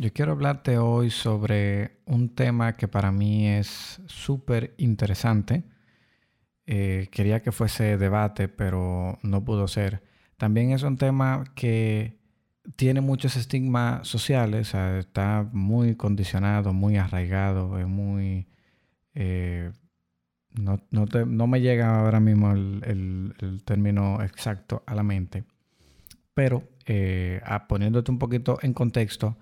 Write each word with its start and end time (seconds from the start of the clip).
Yo 0.00 0.12
quiero 0.12 0.30
hablarte 0.30 0.78
hoy 0.78 1.10
sobre 1.10 1.98
un 2.06 2.28
tema 2.28 2.76
que 2.76 2.86
para 2.86 3.10
mí 3.10 3.48
es 3.48 4.00
súper 4.06 4.72
interesante. 4.78 5.64
Eh, 6.66 7.08
quería 7.10 7.42
que 7.42 7.50
fuese 7.50 7.98
debate, 7.98 8.46
pero 8.46 9.18
no 9.24 9.44
pudo 9.44 9.66
ser. 9.66 10.04
También 10.36 10.70
es 10.70 10.84
un 10.84 10.98
tema 10.98 11.42
que 11.56 12.16
tiene 12.76 13.00
muchos 13.00 13.34
estigmas 13.34 14.06
sociales, 14.06 14.72
está 14.72 15.48
muy 15.52 15.96
condicionado, 15.96 16.72
muy 16.72 16.96
arraigado, 16.96 17.76
es 17.80 17.88
muy... 17.88 18.46
Eh, 19.14 19.72
no, 20.52 21.46
me 21.48 21.60
llega 21.60 21.98
ahora 21.98 22.20
mismo 22.20 22.52
el, 22.52 23.62
término 23.64 24.22
exacto 24.22 24.84
a 24.86 24.94
la 24.94 25.02
mente, 25.02 25.42
pero 26.34 26.62
eh, 26.86 27.40
poniéndote 27.68 28.12
un 28.12 28.18
poquito 28.20 28.58
en 28.62 28.72
contexto, 28.74 29.36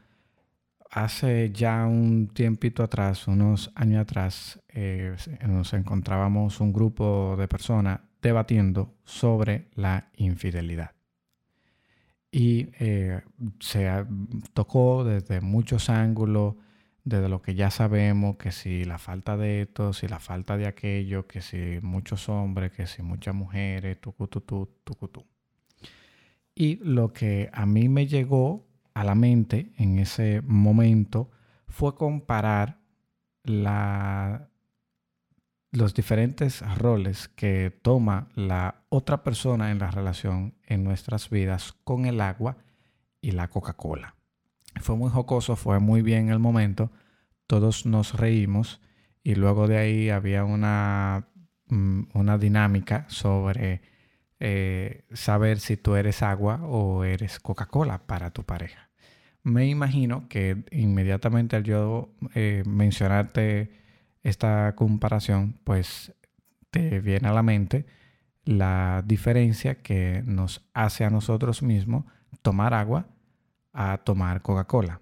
hace 0.90 1.50
ya 1.52 1.86
un 1.86 2.28
tiempito 2.28 2.82
atrás, 2.82 3.28
unos 3.28 3.70
años 3.74 4.02
atrás, 4.02 4.60
eh, 4.68 5.16
nos 5.46 5.72
encontrábamos 5.72 6.60
un 6.60 6.72
grupo 6.72 7.36
de 7.38 7.48
personas 7.48 8.00
debatiendo 8.22 8.94
sobre 9.04 9.68
la 9.74 10.10
infidelidad. 10.16 10.92
Y 12.30 12.68
eh, 12.80 13.22
se 13.60 13.88
tocó 14.52 15.04
desde 15.04 15.40
muchos 15.40 15.88
ángulos, 15.88 16.56
desde 17.04 17.28
lo 17.28 17.40
que 17.40 17.54
ya 17.54 17.70
sabemos, 17.70 18.36
que 18.36 18.50
si 18.50 18.84
la 18.84 18.98
falta 18.98 19.36
de 19.36 19.62
esto, 19.62 19.92
si 19.92 20.08
la 20.08 20.18
falta 20.18 20.56
de 20.56 20.66
aquello, 20.66 21.26
que 21.26 21.40
si 21.40 21.78
muchos 21.82 22.28
hombres, 22.28 22.72
que 22.72 22.86
si 22.86 23.02
muchas 23.02 23.34
mujeres, 23.34 24.00
tucututú, 24.00 24.68
tucutú. 24.82 25.24
Y 26.54 26.76
lo 26.76 27.12
que 27.12 27.48
a 27.52 27.64
mí 27.64 27.88
me 27.88 28.06
llegó 28.06 28.66
a 28.96 29.04
la 29.04 29.14
mente 29.14 29.72
en 29.76 29.98
ese 29.98 30.40
momento 30.40 31.30
fue 31.68 31.94
comparar 31.94 32.80
los 35.70 35.92
diferentes 35.92 36.62
roles 36.78 37.28
que 37.28 37.78
toma 37.82 38.30
la 38.34 38.86
otra 38.88 39.22
persona 39.22 39.70
en 39.70 39.80
la 39.80 39.90
relación 39.90 40.54
en 40.64 40.82
nuestras 40.82 41.28
vidas 41.28 41.74
con 41.84 42.06
el 42.06 42.22
agua 42.22 42.56
y 43.20 43.32
la 43.32 43.48
Coca-Cola. 43.48 44.14
Fue 44.80 44.96
muy 44.96 45.10
jocoso, 45.10 45.56
fue 45.56 45.78
muy 45.78 46.00
bien 46.00 46.30
el 46.30 46.38
momento, 46.38 46.90
todos 47.46 47.84
nos 47.84 48.14
reímos 48.14 48.80
y 49.22 49.34
luego 49.34 49.68
de 49.68 49.76
ahí 49.76 50.08
había 50.08 50.44
una, 50.44 51.28
mm, 51.66 52.04
una 52.14 52.38
dinámica 52.38 53.04
sobre 53.10 53.82
eh, 54.40 55.04
saber 55.12 55.60
si 55.60 55.76
tú 55.76 55.96
eres 55.96 56.22
agua 56.22 56.62
o 56.62 57.04
eres 57.04 57.40
Coca-Cola 57.40 58.06
para 58.06 58.30
tu 58.30 58.42
pareja 58.42 58.85
me 59.46 59.68
imagino 59.68 60.28
que 60.28 60.64
inmediatamente 60.72 61.54
al 61.54 61.62
yo 61.62 62.10
eh, 62.34 62.64
mencionarte 62.66 63.70
esta 64.24 64.74
comparación, 64.74 65.54
pues 65.62 66.12
te 66.72 66.98
viene 66.98 67.28
a 67.28 67.32
la 67.32 67.44
mente 67.44 67.86
la 68.44 69.04
diferencia 69.06 69.76
que 69.76 70.24
nos 70.26 70.66
hace 70.74 71.04
a 71.04 71.10
nosotros 71.10 71.62
mismos 71.62 72.06
tomar 72.42 72.74
agua 72.74 73.06
a 73.72 73.98
tomar 73.98 74.42
Coca-Cola. 74.42 75.00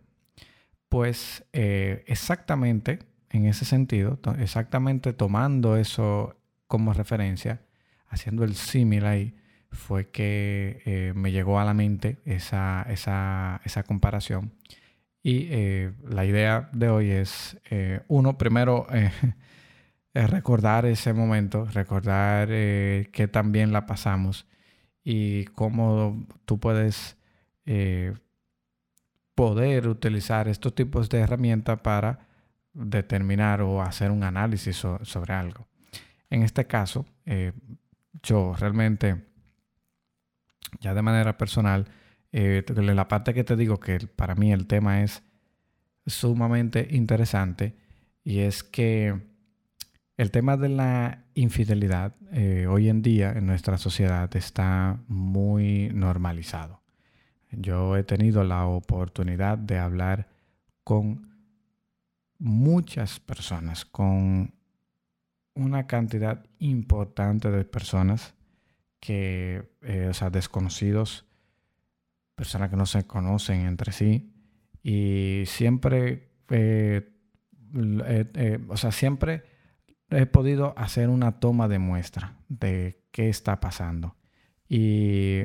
Pues 0.91 1.47
eh, 1.55 2.05
exactamente 2.07 2.99
en 3.31 3.47
ese 3.47 3.65
sentido, 3.65 4.21
exactamente 4.39 5.15
tomando 5.15 5.79
eso 5.79 6.37
como 6.67 6.93
referencia, 6.93 7.63
haciendo 8.09 8.45
el 8.45 8.57
símil 8.57 9.07
ahí, 9.07 9.35
fue 9.75 10.09
que 10.11 10.83
eh, 10.87 11.13
me 11.15 11.33
llegó 11.33 11.59
a 11.61 11.65
la 11.65 11.75
mente 11.75 12.19
esa, 12.25 12.87
comparación. 13.87 14.53
Y 15.23 15.49
eh, 15.51 15.93
la 16.09 16.25
idea 16.25 16.69
de 16.73 16.89
hoy 16.89 17.11
es, 17.11 17.59
eh, 17.71 18.01
uno, 18.09 18.39
primero, 18.39 18.87
recordar 20.15 20.87
ese 20.87 21.13
momento, 21.13 21.67
recordar 21.67 22.49
que 22.49 23.29
también 23.31 23.73
la 23.73 23.87
pasamos 23.87 24.47
y 25.03 25.45
cómo 25.47 26.27
tú 26.45 26.59
puedes 26.61 27.17
poder 29.35 29.89
utilizar 29.89 30.47
estos 30.49 30.75
tipos 30.75 31.09
de 31.09 31.21
herramientas 31.21 31.81
para 31.81 32.27
determinar 32.73 33.63
o 33.63 33.83
hacer 33.83 34.11
un 34.11 34.23
análisis 34.23 34.77
sobre 34.77 35.33
algo. 35.33 35.67
En 36.31 36.43
este 36.43 36.67
caso, 36.67 37.07
yo 38.23 38.55
realmente 38.57 39.34
ya 40.81 40.95
de 40.95 41.03
manera 41.03 41.37
personal, 41.37 41.87
eh, 42.33 42.65
la 42.77 43.09
parte 43.09 43.35
que 43.35 43.45
te 43.45 43.57
digo 43.57 43.79
que 43.79 43.99
para 44.01 44.35
mí 44.35 44.53
el 44.53 44.67
tema 44.67 45.03
es 45.03 45.23
sumamente 46.07 46.89
interesante 46.91 47.77
y 48.25 48.41
es 48.41 48.63
que 48.63 49.35
el 50.17 50.31
tema 50.31 50.57
de 50.57 50.69
la 50.69 51.25
infidelidad 51.35 52.15
eh, 52.33 52.67
hoy 52.69 52.89
en 52.89 53.03
día 53.03 53.33
en 53.33 53.47
nuestra 53.47 53.79
sociedad 53.79 54.35
está 54.37 55.01
muy 55.09 55.91
normalizado. 55.95 56.83
Yo 57.51 57.97
he 57.97 58.05
tenido 58.05 58.45
la 58.45 58.67
oportunidad 58.67 59.59
de 59.59 59.79
hablar 59.79 60.29
con 60.83 61.35
muchas 62.39 63.21
personas, 63.21 63.85
con 63.85 64.55
una 65.55 65.87
cantidad 65.87 66.45
importante 66.59 67.51
de 67.51 67.65
personas 67.65 68.34
que, 69.05 69.71
eh, 69.83 70.07
o 70.09 70.15
sea, 70.15 70.31
desconocidos, 70.31 71.27
personas 72.35 72.71
que 72.71 72.77
no 72.77 72.87
se 72.87 73.07
conocen 73.07 73.67
entre 73.67 73.93
sí, 73.93 74.33
y 74.83 75.45
siempre, 75.47 76.31
eh, 76.49 77.11
eh, 77.75 78.59
o 78.69 78.77
sea, 78.79 78.93
siempre 78.93 79.45
he 80.09 80.25
podido 80.25 80.73
hacer 80.79 81.11
una 81.11 81.39
toma 81.39 81.69
de 81.69 81.79
muestra 81.79 82.39
de 82.49 83.05
qué 83.11 83.29
está 83.29 83.61
pasando 83.61 84.17
y 84.69 85.43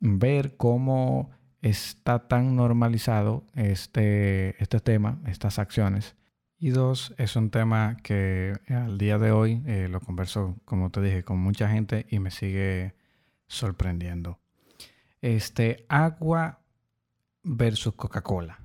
ver 0.00 0.56
cómo 0.56 1.30
está 1.62 2.26
tan 2.26 2.56
normalizado 2.56 3.46
este, 3.54 4.60
este 4.62 4.80
tema, 4.80 5.20
estas 5.26 5.60
acciones, 5.60 6.16
y 6.60 6.70
dos, 6.70 7.14
es 7.18 7.36
un 7.36 7.50
tema 7.50 7.96
que 8.02 8.52
al 8.68 8.98
día 8.98 9.18
de 9.18 9.30
hoy 9.30 9.62
eh, 9.66 9.88
lo 9.88 10.00
converso, 10.00 10.56
como 10.64 10.90
te 10.90 11.00
dije, 11.00 11.22
con 11.22 11.38
mucha 11.38 11.68
gente 11.68 12.06
y 12.10 12.18
me 12.18 12.30
sigue 12.30 12.94
sorprendiendo. 13.46 14.40
Este, 15.22 15.86
agua 15.88 16.60
versus 17.44 17.94
Coca-Cola. 17.94 18.58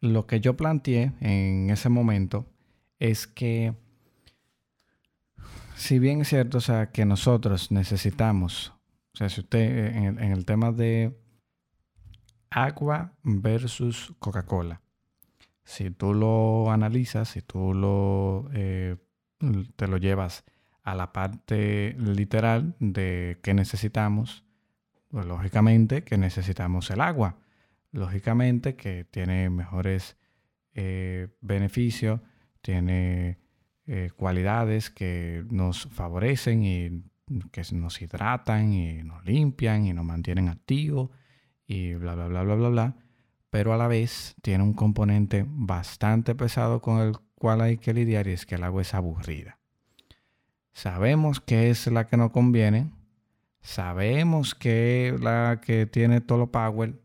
Lo 0.00 0.26
que 0.26 0.40
yo 0.40 0.56
planteé 0.56 1.12
en 1.20 1.70
ese 1.70 1.88
momento 1.88 2.46
es 2.98 3.26
que, 3.26 3.74
si 5.74 5.98
bien 5.98 6.20
es 6.20 6.28
cierto, 6.28 6.58
o 6.58 6.62
sea, 6.62 6.90
que 6.90 7.06
nosotros 7.06 7.70
necesitamos, 7.70 8.74
o 9.14 9.16
sea, 9.16 9.30
si 9.30 9.40
usted 9.40 9.96
en 9.96 10.18
el 10.18 10.44
tema 10.44 10.72
de 10.72 11.18
agua 12.50 13.14
versus 13.22 14.14
Coca-Cola, 14.18 14.82
si 15.70 15.92
tú 15.92 16.14
lo 16.14 16.72
analizas, 16.72 17.28
si 17.28 17.42
tú 17.42 17.74
lo, 17.74 18.50
eh, 18.52 18.96
te 19.76 19.86
lo 19.86 19.98
llevas 19.98 20.44
a 20.82 20.96
la 20.96 21.12
parte 21.12 21.94
literal 21.96 22.74
de 22.80 23.38
qué 23.40 23.54
necesitamos, 23.54 24.42
pues 25.08 25.26
lógicamente 25.26 26.02
que 26.02 26.18
necesitamos 26.18 26.90
el 26.90 27.00
agua. 27.00 27.36
Lógicamente 27.92 28.74
que 28.74 29.04
tiene 29.04 29.48
mejores 29.48 30.16
eh, 30.74 31.28
beneficios, 31.40 32.20
tiene 32.62 33.38
eh, 33.86 34.10
cualidades 34.16 34.90
que 34.90 35.44
nos 35.50 35.86
favorecen 35.86 36.64
y 36.64 37.04
que 37.52 37.62
nos 37.74 38.02
hidratan 38.02 38.72
y 38.72 39.04
nos 39.04 39.24
limpian 39.24 39.86
y 39.86 39.92
nos 39.92 40.04
mantienen 40.04 40.48
activos 40.48 41.10
y 41.64 41.94
bla, 41.94 42.16
bla, 42.16 42.26
bla, 42.26 42.42
bla, 42.42 42.54
bla, 42.56 42.68
bla 42.70 43.09
pero 43.50 43.74
a 43.74 43.76
la 43.76 43.88
vez 43.88 44.36
tiene 44.42 44.64
un 44.64 44.74
componente 44.74 45.44
bastante 45.46 46.34
pesado 46.34 46.80
con 46.80 47.00
el 47.00 47.18
cual 47.34 47.60
hay 47.60 47.78
que 47.78 47.92
lidiar 47.92 48.28
y 48.28 48.32
es 48.32 48.46
que 48.46 48.54
el 48.54 48.64
agua 48.64 48.82
es 48.82 48.94
aburrida. 48.94 49.58
Sabemos 50.72 51.40
que 51.40 51.70
es 51.70 51.86
la 51.88 52.06
que 52.06 52.16
nos 52.16 52.30
conviene, 52.30 52.90
sabemos 53.60 54.54
que 54.54 55.08
es 55.08 55.20
la 55.20 55.60
que 55.62 55.86
tiene 55.86 56.20
todo 56.20 56.38
lo 56.38 56.52
power, 56.52 57.00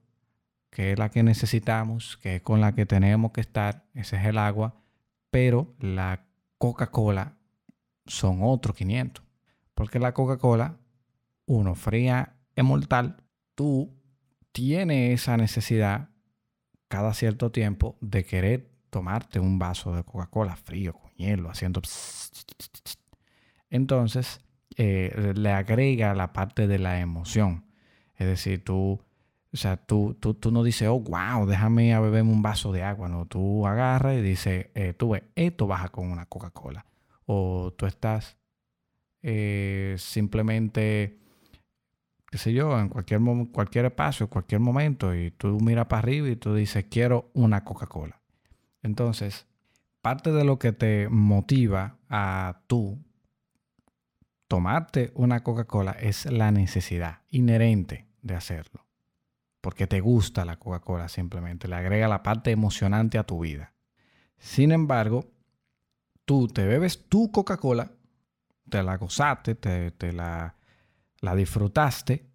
que 0.69 0.91
es 0.91 0.99
la 0.99 1.09
que 1.09 1.23
necesitamos, 1.23 2.17
que 2.17 2.35
es 2.35 2.41
con 2.41 2.61
la 2.61 2.75
que 2.75 2.85
tenemos 2.85 3.31
que 3.31 3.41
estar, 3.41 3.85
ese 3.93 4.17
es 4.17 4.25
el 4.25 4.37
agua, 4.37 4.75
pero 5.31 5.73
la 5.79 6.25
Coca-Cola 6.57 7.37
son 8.05 8.39
otros 8.41 8.75
500. 8.75 9.23
Porque 9.73 9.99
la 9.99 10.13
Coca-Cola, 10.13 10.77
uno 11.45 11.75
fría 11.75 12.35
es 12.55 12.63
mortal, 12.63 13.17
tú 13.55 13.93
tienes 14.51 15.21
esa 15.21 15.37
necesidad 15.37 16.09
cada 16.95 17.13
cierto 17.13 17.51
tiempo 17.51 17.97
de 17.99 18.23
querer 18.23 18.69
tomarte 18.89 19.41
un 19.41 19.59
vaso 19.59 19.93
de 19.93 20.05
Coca-Cola 20.05 20.55
frío 20.55 20.93
con 20.93 21.11
hielo, 21.17 21.49
haciendo... 21.49 21.81
Entonces, 23.69 24.39
eh, 24.77 25.33
le 25.35 25.51
agrega 25.51 26.13
la 26.13 26.31
parte 26.31 26.67
de 26.67 26.79
la 26.79 27.01
emoción. 27.01 27.65
Es 28.15 28.27
decir, 28.27 28.63
tú 28.63 29.01
O 29.53 29.57
sea, 29.57 29.75
tú, 29.77 30.15
tú, 30.19 30.35
tú 30.35 30.51
no 30.51 30.63
dices, 30.63 30.87
oh, 30.87 30.99
wow, 31.01 31.45
déjame 31.45 31.93
a 31.93 31.99
beberme 31.99 32.31
un 32.31 32.41
vaso 32.41 32.71
de 32.71 32.83
agua. 32.83 33.09
No, 33.09 33.25
tú 33.25 33.67
agarras 33.67 34.15
y 34.17 34.21
dices, 34.21 34.67
eh, 34.75 34.93
tú 34.93 35.09
ves, 35.11 35.23
esto 35.35 35.67
baja 35.67 35.89
con 35.89 36.09
una 36.11 36.25
Coca-Cola. 36.25 36.85
O 37.25 37.73
tú 37.77 37.85
estás 37.85 38.37
eh, 39.21 39.95
simplemente, 39.97 41.19
qué 42.35 42.39
sé 42.39 42.51
yo, 42.51 42.77
en 42.77 42.89
cualquier, 42.89 43.21
cualquier 43.53 43.85
espacio, 43.85 44.29
cualquier 44.29 44.59
momento, 44.59 45.15
y 45.15 45.31
tú 45.31 45.57
miras 45.61 45.85
para 45.85 45.99
arriba 45.99 46.27
y 46.27 46.35
tú 46.35 46.53
dices, 46.53 46.83
quiero 46.89 47.31
una 47.33 47.63
Coca-Cola. 47.63 48.19
Entonces, 48.83 49.47
parte 50.01 50.33
de 50.33 50.43
lo 50.43 50.59
que 50.59 50.73
te 50.73 51.07
motiva 51.07 51.95
a 52.09 52.59
tú 52.67 52.99
tomarte 54.49 55.13
una 55.15 55.43
Coca-Cola 55.43 55.93
es 55.93 56.25
la 56.25 56.51
necesidad 56.51 57.19
inherente 57.29 58.05
de 58.21 58.35
hacerlo. 58.35 58.85
Porque 59.61 59.87
te 59.87 60.01
gusta 60.01 60.43
la 60.43 60.59
Coca-Cola 60.59 61.07
simplemente, 61.07 61.69
le 61.69 61.75
agrega 61.75 62.09
la 62.09 62.21
parte 62.21 62.51
emocionante 62.51 63.17
a 63.17 63.23
tu 63.23 63.39
vida. 63.39 63.71
Sin 64.39 64.73
embargo, 64.73 65.23
tú 66.25 66.49
te 66.49 66.65
bebes 66.65 67.07
tu 67.07 67.31
Coca-Cola, 67.31 67.93
te 68.69 68.83
la 68.83 68.97
gozaste, 68.97 69.55
te, 69.55 70.11
la, 70.11 70.57
la 71.25 71.35
disfrutaste, 71.35 72.29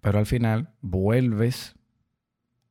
pero 0.00 0.18
al 0.18 0.26
final 0.26 0.74
vuelves 0.80 1.76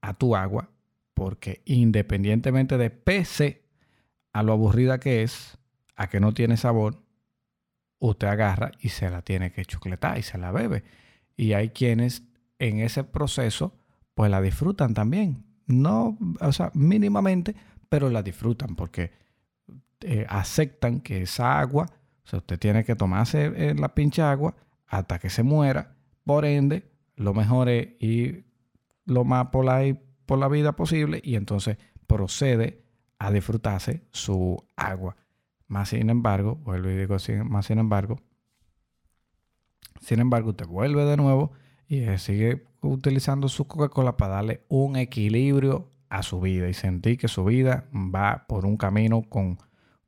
a 0.01 0.15
tu 0.15 0.35
agua 0.35 0.71
porque 1.13 1.61
independientemente 1.65 2.77
de 2.77 2.89
pese 2.89 3.63
a 4.33 4.41
lo 4.41 4.53
aburrida 4.53 4.99
que 4.99 5.21
es, 5.21 5.59
a 5.95 6.09
que 6.09 6.19
no 6.19 6.33
tiene 6.33 6.57
sabor, 6.57 7.03
usted 7.99 8.27
agarra 8.27 8.71
y 8.79 8.89
se 8.89 9.09
la 9.11 9.21
tiene 9.21 9.51
que 9.51 9.63
chucletar 9.63 10.17
y 10.17 10.23
se 10.23 10.39
la 10.39 10.51
bebe. 10.51 10.83
Y 11.37 11.53
hay 11.53 11.69
quienes 11.69 12.23
en 12.57 12.79
ese 12.79 13.03
proceso 13.03 13.77
pues 14.15 14.31
la 14.31 14.41
disfrutan 14.41 14.95
también. 14.95 15.45
No, 15.67 16.17
o 16.41 16.51
sea, 16.51 16.71
mínimamente, 16.73 17.55
pero 17.89 18.09
la 18.09 18.23
disfrutan 18.23 18.75
porque 18.75 19.11
eh, 20.01 20.25
aceptan 20.27 20.99
que 20.99 21.21
esa 21.21 21.59
agua, 21.59 21.85
o 22.25 22.27
sea, 22.27 22.39
usted 22.39 22.57
tiene 22.57 22.83
que 22.83 22.95
tomarse 22.95 23.51
eh, 23.55 23.75
la 23.75 23.93
pinche 23.93 24.23
agua 24.23 24.55
hasta 24.93 25.17
que 25.17 25.31
se 25.31 25.41
muera. 25.41 25.95
Por 26.23 26.45
ende, 26.45 26.91
lo 27.15 27.33
mejor 27.33 27.67
es 27.67 27.95
ir 27.99 28.45
lo 29.05 29.23
más 29.23 29.47
por 29.47 29.65
la, 29.65 29.97
por 30.27 30.37
la 30.37 30.47
vida 30.47 30.75
posible 30.75 31.19
y 31.23 31.35
entonces 31.35 31.77
procede 32.05 32.85
a 33.17 33.31
disfrutarse 33.31 34.03
su 34.11 34.63
agua. 34.75 35.15
Más 35.67 35.89
sin 35.89 36.11
embargo, 36.11 36.57
vuelvo 36.57 36.91
y 36.91 36.95
digo 36.95 37.17
más 37.45 37.65
sin 37.65 37.79
embargo, 37.79 38.19
sin 39.99 40.19
embargo, 40.19 40.51
usted 40.51 40.67
vuelve 40.67 41.05
de 41.05 41.17
nuevo 41.17 41.53
y 41.87 42.05
sigue 42.19 42.67
utilizando 42.81 43.49
su 43.49 43.65
Coca-Cola 43.65 44.15
para 44.15 44.35
darle 44.35 44.63
un 44.67 44.95
equilibrio 44.95 45.89
a 46.09 46.21
su 46.21 46.39
vida 46.39 46.69
y 46.69 46.75
sentir 46.75 47.17
que 47.17 47.27
su 47.27 47.43
vida 47.45 47.89
va 47.93 48.45
por 48.47 48.67
un 48.67 48.77
camino 48.77 49.23
con, 49.23 49.57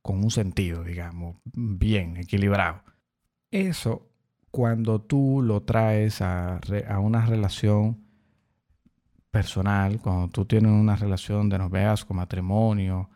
con 0.03 0.23
un 0.23 0.29
sentido, 0.29 0.83
digamos, 0.83 1.37
bien 1.53 2.17
equilibrado. 2.17 2.83
Eso, 3.49 4.11
cuando 4.55 5.01
tú 5.01 5.41
lo 5.43 5.63
traes 5.63 6.21
a, 6.21 6.61
una 7.01 7.25
relación 7.25 8.05
personal, 9.29 9.99
cuando 9.99 10.29
tú 10.29 10.45
tienes 10.45 10.71
una 10.71 10.95
relación 10.95 11.49
de 11.49 11.57
noviazgo, 11.57 12.13
matrimonio, 12.13 13.09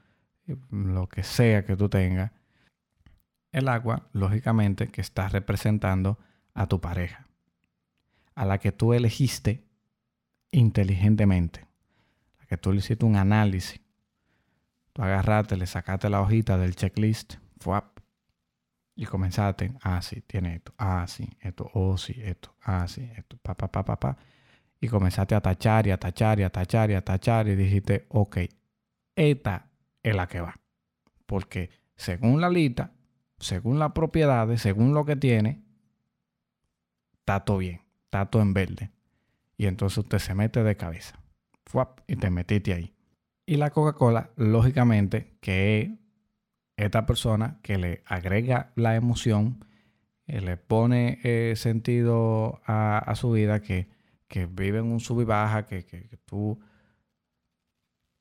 lo 0.70 1.08
que 1.08 1.24
sea 1.24 1.64
que 1.64 1.78
tú 1.78 1.88
tengas, 1.88 2.34
el 3.54 3.70
agua, 3.70 4.10
lógicamente, 4.12 4.90
que 4.90 5.00
está 5.00 5.30
representando 5.30 6.20
a 6.54 6.68
tu 6.68 6.82
pareja, 6.82 7.26
a 8.36 8.44
la 8.44 8.58
que 8.58 8.74
tú 8.74 8.94
elegiste 8.94 9.64
inteligentemente, 10.52 11.62
a 12.36 12.42
la 12.42 12.48
que 12.48 12.58
tú 12.58 12.74
le 12.74 12.80
hiciste 12.80 13.06
un 13.06 13.16
análisis. 13.16 13.80
Tú 14.92 15.04
agarraste, 15.04 15.56
le 15.56 15.68
sacaste 15.68 16.10
la 16.10 16.20
hojita 16.20 16.58
del 16.58 16.76
checklist, 16.76 17.36
fuap, 17.62 17.99
y 19.00 19.06
comenzaste, 19.06 19.72
ah, 19.82 20.02
sí, 20.02 20.20
tiene 20.28 20.56
esto, 20.56 20.74
ah, 20.78 21.06
sí, 21.08 21.26
esto, 21.40 21.72
oh, 21.74 21.98
sí, 21.98 22.20
esto, 22.22 22.54
ah, 22.64 22.86
sí, 22.86 23.10
esto, 23.16 23.38
pa, 23.42 23.56
pa, 23.56 23.70
pa, 23.70 23.86
pa, 23.86 23.98
pa. 23.98 24.18
Y 24.82 24.90
comenzaste 24.90 25.36
a 25.36 25.40
tachar 25.40 25.88
y 25.88 25.92
a 25.92 25.98
tachar 25.98 26.42
y 26.42 26.44
a 26.44 26.50
tachar 26.50 26.92
y 26.92 26.96
a 26.96 27.02
tachar 27.02 27.48
y 27.48 27.56
dijiste, 27.56 28.08
ok, 28.10 28.40
esta 29.16 29.70
es 30.04 30.14
la 30.14 30.28
que 30.28 30.42
va. 30.42 30.54
Porque 31.26 31.70
según 31.96 32.42
la 32.42 32.50
lista, 32.50 32.92
según 33.38 33.80
las 33.80 33.94
propiedades, 33.94 34.62
según 34.62 34.94
lo 34.94 35.06
que 35.06 35.16
tiene, 35.16 35.64
está 37.20 37.46
todo 37.46 37.60
bien, 37.60 37.80
está 38.04 38.26
todo 38.26 38.42
en 38.42 38.54
verde. 38.54 38.92
Y 39.56 39.68
entonces 39.68 40.00
usted 40.00 40.20
se 40.20 40.36
mete 40.36 40.62
de 40.62 40.76
cabeza. 40.76 41.18
¡Fuap! 41.68 42.02
Y 42.06 42.18
te 42.18 42.30
metiste 42.30 42.74
ahí. 42.74 42.94
Y 43.46 43.56
la 43.56 43.70
Coca-Cola, 43.70 44.32
lógicamente, 44.36 45.38
que 45.40 45.98
esta 46.86 47.06
persona 47.06 47.60
que 47.62 47.78
le 47.78 48.04
agrega 48.06 48.72
la 48.76 48.96
emoción, 48.96 49.66
eh, 50.28 50.42
le 50.42 50.58
pone 50.58 51.20
eh, 51.24 51.54
sentido 51.56 52.62
a, 52.66 53.14
su 53.16 53.32
vida, 53.32 53.62
que, 53.62 53.88
vive 54.52 54.80
en 54.80 54.86
un 54.86 55.00
sub 55.00 55.22
y 55.22 55.26
baja, 55.26 55.66
que, 55.66 55.86
que, 55.86 56.18
tú, 56.26 56.60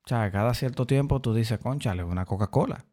o 0.05 0.07
sea, 0.07 0.31
cada 0.31 0.53
cierto 0.53 0.87
tiempo 0.87 1.21
tú 1.21 1.33
dices, 1.33 1.59
conchale, 1.59 2.03
una 2.03 2.25
Coca-Cola 2.25 2.85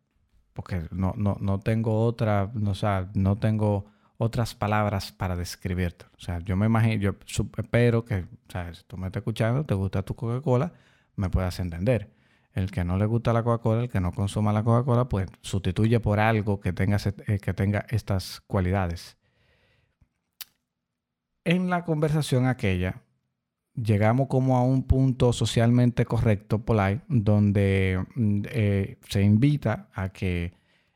porque 0.57 0.89
no, 0.91 1.13
no, 1.17 1.37
no 1.39 1.61
tengo 1.61 2.03
otra, 2.05 2.51
no, 2.55 2.71
o 2.71 2.75
sea, 2.75 3.11
no 3.15 3.37
tengo 3.37 3.85
otras 4.17 4.55
palabras 4.55 5.13
para 5.13 5.37
describirte. 5.37 6.07
O 6.17 6.21
sea, 6.21 6.39
yo 6.41 6.57
me 6.57 6.67
imagino, 6.67 6.97
yo 6.97 7.15
espero 7.59 8.05
que, 8.07 8.21
o 8.21 8.51
sea, 8.51 8.73
si 8.75 8.83
tú 8.85 8.97
me 8.97 9.07
estás 9.07 9.21
escuchando, 9.21 9.65
te 9.65 9.75
gusta 9.75 10.03
tu 10.03 10.17
Coca-Cola, 10.17 10.73
me 11.15 11.29
puedas 11.29 11.61
entender. 11.61 12.11
El 12.57 12.71
que 12.71 12.85
no 12.85 12.97
le 12.97 13.05
gusta 13.05 13.35
la 13.35 13.43
Coca-Cola, 13.43 13.83
el 13.83 13.91
que 13.91 14.01
no 14.01 14.13
consuma 14.13 14.51
la 14.51 14.65
Coca-Cola, 14.65 15.11
pues 15.11 15.29
sustituye 15.43 16.01
por 16.01 16.19
algo 16.19 16.59
que 16.59 16.73
tenga, 16.73 16.97
eh, 17.27 17.39
que 17.39 17.53
tenga 17.53 17.85
estas 17.91 18.41
cualidades. 18.47 19.19
En 21.45 21.69
la 21.69 21.85
conversación 21.85 22.47
aquella, 22.47 23.03
llegamos 23.75 24.29
como 24.29 24.57
a 24.57 24.63
un 24.63 24.85
punto 24.85 25.35
socialmente 25.35 26.07
correcto, 26.07 26.65
polite, 26.65 27.03
donde 27.09 28.03
mm, 28.15 28.43
eh, 28.47 28.99
se 29.07 29.23
invita 29.23 29.91
a 29.93 30.09
que 30.09 30.55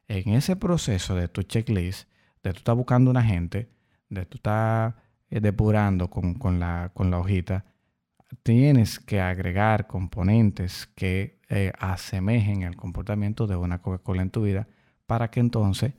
en 0.08 0.32
ese 0.32 0.56
proceso 0.56 1.14
de 1.14 1.28
tu 1.28 1.42
checklist, 1.42 2.08
de 2.42 2.52
tú 2.54 2.58
estás 2.60 2.74
buscando 2.74 3.10
una 3.10 3.22
gente, 3.22 3.68
de 4.08 4.24
tú 4.24 4.38
estás 4.38 4.94
eh, 5.28 5.40
depurando 5.40 6.08
con, 6.08 6.58
la, 6.58 6.90
con 6.94 7.10
la 7.10 7.18
hojita, 7.18 7.66
tienes 8.42 8.98
que 8.98 9.20
agregar 9.20 9.86
componentes 9.86 10.86
que 10.86 11.39
eh, 11.50 11.72
asemejen 11.80 12.62
el 12.62 12.76
comportamiento 12.76 13.48
de 13.48 13.56
una 13.56 13.82
Coca-Cola 13.82 14.22
en 14.22 14.30
tu 14.30 14.42
vida 14.42 14.68
para 15.06 15.32
que 15.32 15.40
entonces 15.40 15.94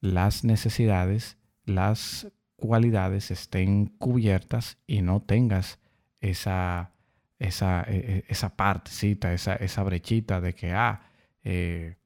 las 0.00 0.42
necesidades, 0.42 1.36
las 1.66 2.32
cualidades 2.56 3.30
estén 3.30 3.86
cubiertas 3.86 4.78
y 4.86 5.02
no 5.02 5.20
tengas 5.20 5.78
esa, 6.20 6.92
esa, 7.38 7.82
e, 7.82 7.96
e, 7.96 8.24
esa 8.28 8.56
partecita, 8.56 9.34
esa, 9.34 9.56
esa 9.56 9.82
brechita 9.82 10.40
de 10.40 10.54
que, 10.54 10.72
ah, 10.72 11.02
eh, 11.44 11.96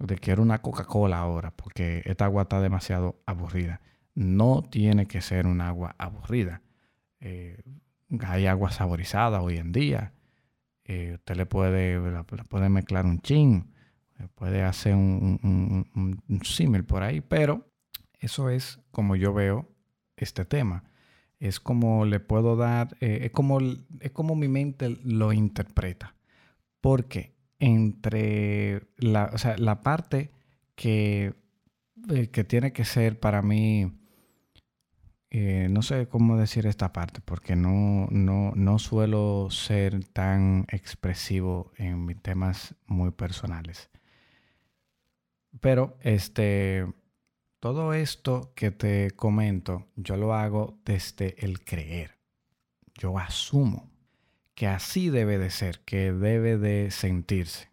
de 0.00 0.16
que 0.16 0.32
era 0.32 0.42
una 0.42 0.60
Coca-Cola 0.60 1.18
ahora, 1.18 1.52
porque 1.52 2.02
esta 2.04 2.24
agua 2.24 2.42
está 2.42 2.60
demasiado 2.60 3.22
aburrida. 3.26 3.80
No 4.16 4.62
tiene 4.68 5.06
que 5.06 5.20
ser 5.20 5.46
un 5.46 5.60
agua 5.60 5.94
aburrida. 5.98 6.62
Eh, 7.20 7.62
hay 8.26 8.48
agua 8.48 8.72
saborizada 8.72 9.40
hoy 9.40 9.58
en 9.58 9.70
día. 9.70 10.12
Eh, 10.84 11.12
usted 11.14 11.36
le 11.36 11.46
puede, 11.46 11.98
puede 12.48 12.68
mezclar 12.68 13.06
un 13.06 13.20
chin, 13.20 13.72
puede 14.34 14.62
hacer 14.62 14.94
un, 14.94 15.38
un, 16.28 16.44
símil 16.44 16.84
por 16.84 17.02
ahí, 17.02 17.20
pero 17.20 17.66
eso 18.20 18.50
es 18.50 18.80
como 18.90 19.16
yo 19.16 19.32
veo 19.32 19.68
este 20.16 20.44
tema 20.44 20.84
es 21.44 21.60
como 21.60 22.06
le 22.06 22.20
puedo 22.20 22.56
dar, 22.56 22.96
eh, 23.00 23.20
es, 23.24 23.30
como, 23.30 23.58
es 23.60 24.10
como 24.12 24.34
mi 24.34 24.48
mente 24.48 24.98
lo 25.04 25.32
interpreta. 25.32 26.14
Porque 26.80 27.34
entre 27.58 28.88
la, 28.96 29.30
o 29.32 29.38
sea, 29.38 29.56
la 29.58 29.82
parte 29.82 30.30
que, 30.74 31.34
eh, 32.10 32.28
que 32.28 32.44
tiene 32.44 32.72
que 32.72 32.86
ser 32.86 33.20
para 33.20 33.42
mí, 33.42 33.92
eh, 35.36 35.66
no 35.68 35.82
sé 35.82 36.06
cómo 36.06 36.36
decir 36.36 36.64
esta 36.64 36.92
parte, 36.92 37.20
porque 37.20 37.56
no, 37.56 38.06
no, 38.12 38.52
no 38.54 38.78
suelo 38.78 39.48
ser 39.50 40.04
tan 40.04 40.64
expresivo 40.70 41.72
en 41.76 42.06
mis 42.06 42.22
temas 42.22 42.76
muy 42.86 43.10
personales. 43.10 43.90
Pero 45.60 45.96
este 46.02 46.86
todo 47.58 47.94
esto 47.94 48.52
que 48.54 48.70
te 48.70 49.10
comento, 49.10 49.88
yo 49.96 50.16
lo 50.16 50.34
hago 50.34 50.78
desde 50.84 51.34
el 51.44 51.64
creer. 51.64 52.12
Yo 52.94 53.18
asumo 53.18 53.90
que 54.54 54.68
así 54.68 55.10
debe 55.10 55.38
de 55.38 55.50
ser, 55.50 55.80
que 55.80 56.12
debe 56.12 56.58
de 56.58 56.92
sentirse. 56.92 57.70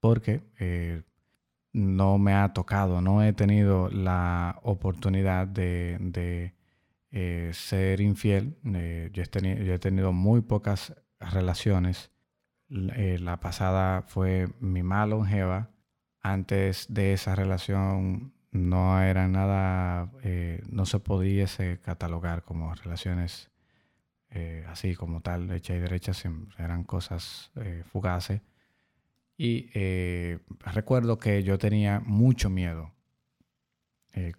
Porque 0.00 0.42
eh, 0.58 1.04
no 1.72 2.18
me 2.18 2.34
ha 2.34 2.52
tocado, 2.52 3.00
no 3.00 3.22
he 3.22 3.32
tenido 3.32 3.88
la 3.88 4.58
oportunidad 4.62 5.46
de, 5.46 6.52
eh, 7.10 7.50
ser 7.54 8.00
infiel. 8.00 8.58
Eh, 8.74 9.10
yo, 9.12 9.22
he 9.22 9.78
tenido, 9.78 10.12
muy 10.12 10.42
pocas 10.42 10.94
relaciones. 11.18 12.10
Eh, 12.70 13.18
la 13.20 13.40
pasada 13.40 14.02
fue 14.02 14.48
mi 14.60 14.82
más 14.82 15.08
longeva. 15.08 15.70
Antes 16.20 16.86
de 16.92 17.14
esa 17.14 17.34
relación 17.34 18.34
no 18.50 19.00
era 19.00 19.28
nada, 19.28 20.10
no 20.68 20.84
se 20.84 20.98
pudiese 21.00 21.80
catalogar 21.80 22.42
como 22.44 22.74
relaciones 22.74 23.50
así 24.66 24.94
como 24.94 25.20
tal, 25.20 25.50
hecha 25.52 25.74
y 25.74 25.78
derecha, 25.78 26.12
eran 26.58 26.84
cosas 26.84 27.52
fugaces. 27.84 28.42
Y 29.36 29.70
recuerdo 30.60 31.18
que 31.18 31.42
yo 31.44 31.58
tenía 31.58 32.00
mucho 32.00 32.50
miedo 32.50 32.92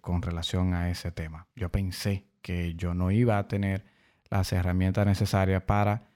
con 0.00 0.22
relación 0.22 0.74
a 0.74 0.90
ese 0.90 1.10
tema. 1.12 1.48
Yo 1.56 1.70
pensé 1.70 2.29
que 2.42 2.74
yo 2.74 2.94
no 2.94 3.10
iba 3.10 3.38
a 3.38 3.48
tener 3.48 3.84
las 4.30 4.52
herramientas 4.52 5.06
necesarias 5.06 5.62
para 5.62 6.10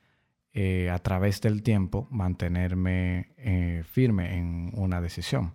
eh, 0.57 0.88
a 0.88 1.00
través 1.00 1.40
del 1.40 1.64
tiempo 1.64 2.07
mantenerme 2.12 3.35
eh, 3.38 3.83
firme 3.85 4.37
en 4.37 4.71
una 4.75 5.00
decisión. 5.00 5.54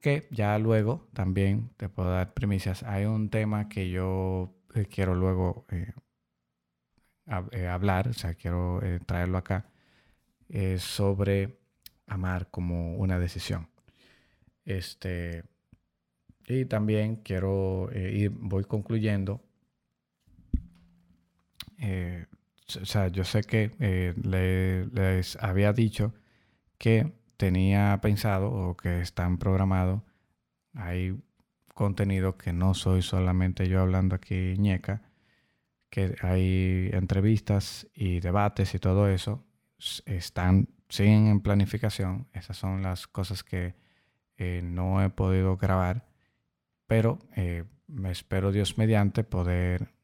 Que 0.00 0.28
ya 0.30 0.58
luego 0.58 1.08
también 1.14 1.70
te 1.78 1.88
puedo 1.88 2.10
dar 2.10 2.34
primicias. 2.34 2.82
Hay 2.82 3.06
un 3.06 3.30
tema 3.30 3.70
que 3.70 3.88
yo 3.88 4.54
eh, 4.74 4.84
quiero 4.86 5.14
luego 5.14 5.66
hablar, 7.68 8.08
o 8.08 8.12
sea, 8.12 8.34
quiero 8.34 8.80
traerlo 9.06 9.38
acá, 9.38 9.66
sobre 10.78 11.58
amar 12.06 12.50
como 12.50 12.96
una 12.96 13.18
decisión. 13.18 13.68
Este, 14.64 15.44
y 16.46 16.66
también 16.66 17.16
quiero 17.16 17.88
ir, 17.94 18.30
voy 18.30 18.64
concluyendo 18.64 19.42
eh, 21.78 22.26
o 22.80 22.84
sea, 22.84 23.08
yo 23.08 23.24
sé 23.24 23.42
que 23.42 23.72
eh, 23.78 24.14
les 24.22 25.36
había 25.36 25.72
dicho 25.72 26.14
que 26.78 27.12
tenía 27.36 27.98
pensado 28.02 28.50
o 28.50 28.76
que 28.76 29.00
están 29.00 29.38
programados. 29.38 30.02
Hay 30.74 31.18
contenido 31.74 32.36
que 32.36 32.52
no 32.52 32.74
soy 32.74 33.02
solamente 33.02 33.68
yo 33.68 33.80
hablando 33.82 34.16
aquí 34.16 34.56
ñeca, 34.58 35.02
que 35.90 36.16
hay 36.22 36.90
entrevistas 36.92 37.88
y 37.94 38.20
debates 38.20 38.74
y 38.74 38.78
todo 38.78 39.08
eso. 39.08 39.44
Están, 40.06 40.68
siguen 40.88 41.28
en 41.28 41.40
planificación. 41.40 42.28
Esas 42.32 42.56
son 42.56 42.82
las 42.82 43.06
cosas 43.06 43.44
que 43.44 43.74
eh, 44.38 44.62
no 44.64 45.02
he 45.02 45.10
podido 45.10 45.56
grabar, 45.56 46.06
pero 46.86 47.18
me 47.86 48.10
espero 48.10 48.52
Dios 48.52 48.78
mediante 48.78 49.24
poder 49.24 49.94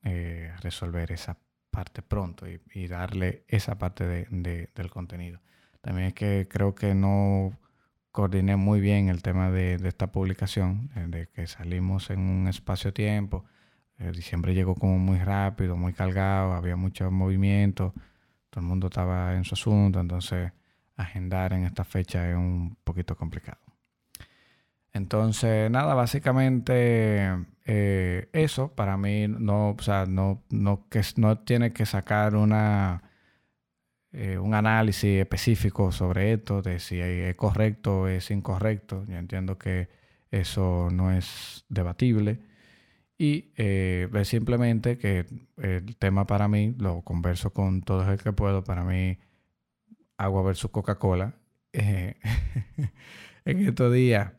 resolver 0.62 1.12
esa 1.12 1.38
parte 1.72 2.02
pronto 2.02 2.46
y, 2.46 2.86
darle 2.86 3.44
esa 3.48 3.78
parte 3.78 4.06
de, 4.06 4.68
del 4.74 4.90
contenido. 4.90 5.40
También 5.80 6.08
es 6.08 6.14
que 6.14 6.46
creo 6.48 6.76
que 6.76 6.94
no 6.94 7.58
coordiné 8.12 8.56
muy 8.56 8.80
bien 8.80 9.08
el 9.08 9.22
tema 9.22 9.50
de, 9.50 9.74
esta 9.84 10.12
publicación, 10.12 10.90
eh, 10.94 11.06
de 11.08 11.28
que 11.28 11.46
salimos 11.46 12.10
en 12.10 12.20
un 12.20 12.46
espacio-tiempo. 12.46 13.44
Eh, 13.98 14.12
diciembre 14.12 14.54
llegó 14.54 14.74
como 14.74 14.98
muy 14.98 15.18
rápido, 15.18 15.76
muy 15.76 15.94
cargado, 15.94 16.52
había 16.52 16.76
mucho 16.76 17.10
movimiento, 17.10 17.94
todo 18.50 18.60
el 18.60 18.66
mundo 18.66 18.88
estaba 18.88 19.34
en 19.34 19.44
su 19.44 19.54
asunto, 19.54 19.98
entonces 19.98 20.52
agendar 20.96 21.54
en 21.54 21.64
esta 21.64 21.84
fecha 21.84 22.28
es 22.28 22.36
un 22.36 22.76
poquito 22.84 23.16
complicado. 23.16 23.60
Entonces, 24.92 25.70
nada, 25.70 25.94
básicamente 25.94 27.30
eh, 27.64 28.28
eso 28.32 28.74
para 28.74 28.96
mí 28.96 29.28
no, 29.28 29.70
o 29.70 29.82
sea, 29.82 30.06
no, 30.06 30.42
no, 30.50 30.88
que, 30.88 31.02
no 31.16 31.38
tiene 31.38 31.72
que 31.72 31.86
sacar 31.86 32.34
una, 32.34 33.02
eh, 34.12 34.38
un 34.38 34.54
análisis 34.54 35.20
específico 35.20 35.92
sobre 35.92 36.32
esto, 36.32 36.62
de 36.62 36.78
si 36.80 37.00
es 37.00 37.36
correcto 37.36 38.02
o 38.02 38.08
es 38.08 38.30
incorrecto. 38.30 39.04
Yo 39.06 39.16
entiendo 39.16 39.58
que 39.58 39.88
eso 40.30 40.88
no 40.92 41.12
es 41.12 41.64
debatible. 41.68 42.40
Y 43.18 43.52
eh, 43.56 44.08
simplemente 44.24 44.98
que 44.98 45.26
el 45.58 45.96
tema 45.96 46.26
para 46.26 46.48
mí, 46.48 46.74
lo 46.78 47.02
converso 47.02 47.52
con 47.52 47.82
todo 47.82 48.10
el 48.10 48.18
que 48.18 48.32
puedo, 48.32 48.64
para 48.64 48.84
mí, 48.84 49.18
agua 50.16 50.42
versus 50.42 50.70
Coca-Cola. 50.70 51.34
en 51.72 53.66
estos 53.66 53.92
días 53.92 54.32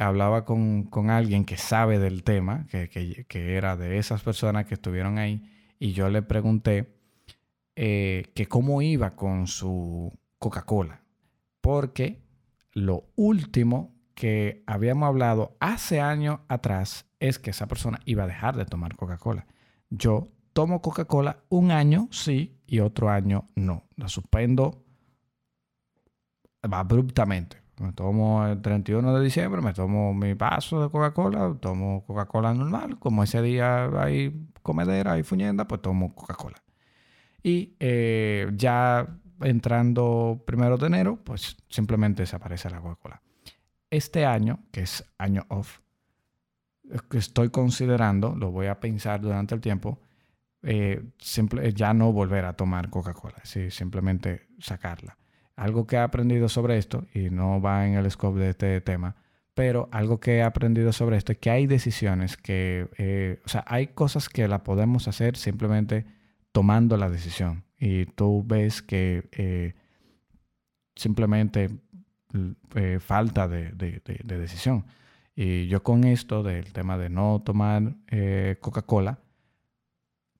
hablaba 0.00 0.44
con, 0.44 1.10
alguien 1.10 1.44
que 1.44 1.56
sabe 1.56 1.98
del 1.98 2.22
tema, 2.22 2.66
que, 2.68 3.26
era 3.56 3.76
de 3.76 3.98
esas 3.98 4.22
personas 4.22 4.66
que 4.66 4.74
estuvieron 4.74 5.18
ahí, 5.18 5.42
y 5.78 5.92
yo 5.92 6.08
le 6.08 6.22
pregunté 6.22 6.96
eh, 7.76 8.30
que 8.34 8.46
cómo 8.46 8.82
iba 8.82 9.14
con 9.14 9.46
su 9.46 10.12
Coca-Cola, 10.38 11.02
porque 11.60 12.22
lo 12.72 13.04
último 13.16 13.94
que 14.14 14.62
habíamos 14.66 15.06
hablado 15.06 15.56
hace 15.60 16.00
años 16.00 16.40
atrás 16.48 17.06
es 17.20 17.38
que 17.38 17.50
esa 17.50 17.68
persona 17.68 18.00
iba 18.04 18.24
a 18.24 18.26
dejar 18.26 18.56
de 18.56 18.66
tomar 18.66 18.96
Coca-Cola. 18.96 19.46
Yo 19.88 20.28
tomo 20.52 20.82
Coca-Cola 20.82 21.44
un 21.48 21.70
año 21.70 22.08
sí 22.10 22.58
y 22.66 22.80
otro 22.80 23.10
año 23.10 23.48
no. 23.54 23.88
La 23.96 24.08
suspendo 24.08 24.84
abruptamente. 26.62 27.59
Me 27.80 27.92
tomo 27.94 28.46
el 28.46 28.60
31 28.60 29.14
de 29.14 29.24
diciembre, 29.24 29.62
me 29.62 29.72
tomo 29.72 30.12
mi 30.12 30.34
vaso 30.34 30.82
de 30.82 30.90
Coca-Cola, 30.90 31.56
tomo 31.60 32.04
Coca-Cola 32.06 32.52
normal. 32.52 32.98
Como 32.98 33.22
ese 33.22 33.40
día 33.40 33.86
hay 33.98 34.48
comedera, 34.62 35.12
hay 35.12 35.22
fuñenda, 35.22 35.66
pues 35.66 35.80
tomo 35.80 36.14
Coca-Cola. 36.14 36.62
Y 37.42 37.76
eh, 37.80 38.50
ya 38.54 39.08
entrando 39.40 40.42
primero 40.46 40.76
de 40.76 40.88
enero, 40.88 41.18
pues 41.24 41.56
simplemente 41.70 42.22
desaparece 42.22 42.68
la 42.68 42.82
Coca-Cola. 42.82 43.22
Este 43.88 44.26
año, 44.26 44.60
que 44.70 44.82
es 44.82 45.02
año 45.16 45.46
off, 45.48 45.80
estoy 47.12 47.48
considerando, 47.48 48.36
lo 48.36 48.50
voy 48.50 48.66
a 48.66 48.78
pensar 48.78 49.22
durante 49.22 49.54
el 49.54 49.62
tiempo, 49.62 50.02
eh, 50.62 51.02
ya 51.74 51.94
no 51.94 52.12
volver 52.12 52.44
a 52.44 52.52
tomar 52.52 52.90
Coca-Cola, 52.90 53.40
simplemente 53.70 54.48
sacarla 54.58 55.16
algo 55.60 55.86
que 55.86 55.96
he 55.96 55.98
aprendido 55.98 56.48
sobre 56.48 56.78
esto, 56.78 57.04
y 57.12 57.28
no 57.28 57.60
va 57.60 57.86
en 57.86 57.94
el 57.94 58.10
scope 58.10 58.40
de 58.40 58.50
este 58.50 58.80
tema, 58.80 59.16
pero 59.52 59.90
algo 59.92 60.18
que 60.18 60.38
he 60.38 60.42
aprendido 60.42 60.90
sobre 60.90 61.18
esto 61.18 61.32
es 61.32 61.38
que 61.38 61.50
hay 61.50 61.66
decisiones 61.66 62.38
que, 62.38 62.88
eh, 62.96 63.42
o 63.44 63.48
sea, 63.48 63.62
hay 63.66 63.88
cosas 63.88 64.30
que 64.30 64.48
la 64.48 64.64
podemos 64.64 65.06
hacer 65.06 65.36
simplemente 65.36 66.06
tomando 66.50 66.96
la 66.96 67.10
decisión. 67.10 67.64
Y 67.78 68.06
tú 68.06 68.42
ves 68.46 68.80
que 68.80 69.28
eh, 69.32 69.74
simplemente 70.96 71.68
eh, 72.74 72.98
falta 72.98 73.46
de, 73.46 73.70
decisión. 74.24 74.86
Y 75.36 75.66
yo 75.66 75.82
con 75.82 76.04
esto 76.04 76.42
del 76.42 76.72
tema 76.72 76.96
de 76.96 77.10
no 77.10 77.42
tomar 77.44 77.96
Coca-Cola, 78.60 79.18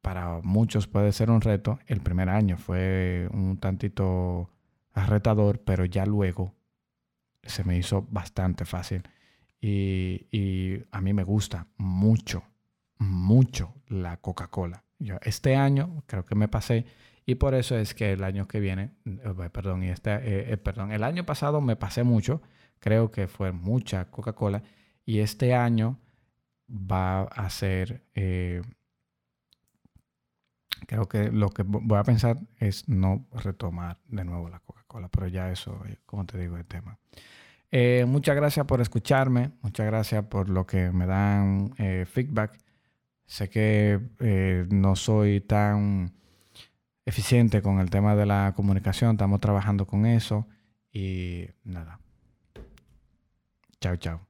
para 0.00 0.40
muchos 0.42 0.86
puede 0.86 1.12
ser 1.12 1.30
un 1.30 1.42
reto. 1.42 1.78
El 1.86 2.00
primer 2.00 2.30
año 2.30 2.56
fue 2.56 3.28
un 3.34 3.58
tantito 3.58 4.48
retador, 4.94 5.60
pero 5.60 5.84
ya 5.84 6.06
luego 6.06 6.54
se 7.42 7.64
me 7.64 7.76
hizo 7.76 8.06
bastante 8.10 8.64
fácil. 8.64 9.02
Y, 9.60 10.82
a 10.90 11.00
mí 11.00 11.12
me 11.12 11.24
gusta 11.24 11.66
mucho, 11.76 12.42
mucho 12.98 13.74
la 13.88 14.16
Coca-Cola. 14.16 14.84
Este 15.22 15.56
año 15.56 16.02
creo 16.06 16.24
que 16.26 16.34
me 16.34 16.48
pasé 16.48 16.86
y 17.26 17.36
por 17.36 17.54
eso 17.54 17.78
es 17.78 17.94
que 17.94 18.12
el 18.12 18.24
año 18.24 18.48
que 18.48 18.60
viene, 18.60 18.90
eh, 19.04 19.50
perdón, 19.52 19.82
y 19.82 19.88
este, 19.88 20.10
eh, 20.14 20.52
eh, 20.52 20.56
perdón, 20.56 20.92
el 20.92 21.04
año 21.04 21.24
pasado 21.24 21.60
me 21.60 21.76
pasé 21.76 22.02
mucho, 22.02 22.42
creo 22.80 23.10
que 23.10 23.28
fue 23.28 23.52
mucha 23.52 24.10
Coca-Cola 24.10 24.62
y 25.06 25.20
este 25.20 25.54
año 25.54 25.98
va 26.68 27.22
a 27.22 27.48
ser 27.50 28.04
creo 30.86 31.08
que 31.08 31.30
lo 31.30 31.50
que 31.50 31.62
voy 31.62 31.98
a 31.98 32.04
pensar 32.04 32.38
es 32.58 32.88
no 32.88 33.26
retomar 33.32 33.98
de 34.06 34.24
nuevo 34.24 34.48
la 34.48 34.60
Coca-Cola, 34.60 34.79
pero 35.10 35.28
ya 35.28 35.50
eso, 35.50 35.80
eh, 35.86 35.96
como 36.06 36.26
te 36.26 36.38
digo, 36.38 36.56
el 36.56 36.64
tema. 36.64 36.98
Eh, 37.70 38.04
muchas 38.06 38.34
gracias 38.34 38.66
por 38.66 38.80
escucharme, 38.80 39.52
muchas 39.62 39.86
gracias 39.86 40.24
por 40.24 40.48
lo 40.48 40.66
que 40.66 40.90
me 40.90 41.06
dan 41.06 41.72
eh, 41.78 42.04
feedback. 42.10 42.58
Sé 43.26 43.48
que 43.48 44.66
no 44.70 44.96
soy 44.96 45.40
tan 45.40 46.12
eficiente 47.04 47.62
con 47.62 47.78
el 47.78 47.88
tema 47.88 48.16
de 48.16 48.26
la 48.26 48.54
comunicación, 48.56 49.12
estamos 49.12 49.40
trabajando 49.40 49.86
con 49.86 50.04
eso 50.04 50.48
y 50.92 51.46
nada. 51.62 52.00
Chao, 53.80 53.96
chao. 53.96 54.29